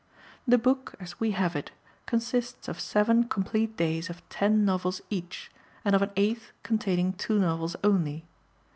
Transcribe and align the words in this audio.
The 0.47 0.57
book, 0.57 0.95
as 0.99 1.19
we 1.19 1.29
have 1.33 1.55
it, 1.55 1.69
consists 2.07 2.67
of 2.67 2.79
seven 2.79 3.25
complete 3.25 3.77
days 3.77 4.09
of 4.09 4.27
ten 4.29 4.65
novels 4.65 4.99
each, 5.11 5.51
and 5.85 5.93
of 5.93 6.01
an 6.01 6.09
eighth 6.15 6.51
containing 6.63 7.13
two 7.13 7.37
novels 7.37 7.75
only. 7.83 8.25